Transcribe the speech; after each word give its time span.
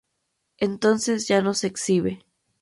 Entonces 0.57 1.27
ya 1.27 1.43
no 1.43 1.53
se 1.53 1.67
exhibe. 1.67 2.25